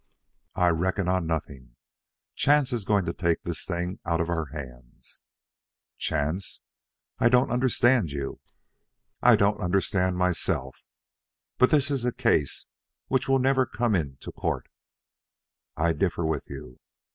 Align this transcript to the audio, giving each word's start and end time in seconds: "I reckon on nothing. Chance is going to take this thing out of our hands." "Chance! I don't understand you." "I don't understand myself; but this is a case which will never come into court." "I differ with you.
"I 0.55 0.69
reckon 0.69 1.07
on 1.07 1.27
nothing. 1.27 1.75
Chance 2.33 2.73
is 2.73 2.85
going 2.85 3.05
to 3.05 3.13
take 3.13 3.43
this 3.43 3.63
thing 3.65 3.99
out 4.03 4.19
of 4.19 4.29
our 4.31 4.45
hands." 4.47 5.21
"Chance! 5.99 6.61
I 7.19 7.29
don't 7.29 7.51
understand 7.51 8.11
you." 8.11 8.41
"I 9.21 9.35
don't 9.35 9.61
understand 9.61 10.17
myself; 10.17 10.75
but 11.59 11.69
this 11.69 11.91
is 11.91 12.03
a 12.03 12.11
case 12.11 12.65
which 13.09 13.27
will 13.29 13.37
never 13.37 13.67
come 13.67 13.93
into 13.93 14.31
court." 14.31 14.69
"I 15.77 15.93
differ 15.93 16.25
with 16.25 16.49
you. 16.49 16.79